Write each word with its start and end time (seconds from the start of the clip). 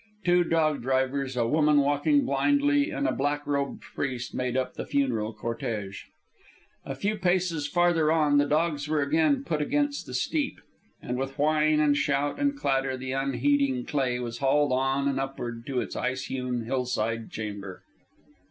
Two 0.25 0.43
dog 0.43 0.81
drivers, 0.81 1.37
a 1.37 1.45
woman 1.45 1.77
walking 1.79 2.25
blindly, 2.25 2.89
and 2.89 3.07
a 3.07 3.11
black 3.11 3.45
robed 3.45 3.81
priest, 3.83 4.33
made 4.33 4.57
up 4.57 4.73
the 4.73 4.83
funeral 4.83 5.31
cortege. 5.31 6.05
A 6.83 6.95
few 6.95 7.15
paces 7.17 7.67
farther 7.67 8.11
on 8.11 8.39
the 8.39 8.47
dogs 8.47 8.87
were 8.87 9.03
again 9.03 9.43
put 9.43 9.61
against 9.61 10.07
the 10.07 10.15
steep, 10.15 10.59
and 11.03 11.17
with 11.19 11.37
whine 11.37 11.79
and 11.79 11.95
shout 11.95 12.39
and 12.39 12.57
clatter 12.57 12.97
the 12.97 13.11
unheeding 13.11 13.85
clay 13.85 14.17
was 14.19 14.39
hauled 14.39 14.71
on 14.71 15.07
and 15.07 15.19
upward 15.19 15.67
to 15.67 15.79
its 15.81 15.95
ice 15.95 16.23
hewn 16.25 16.63
hillside 16.65 17.29
chamber. 17.29 17.83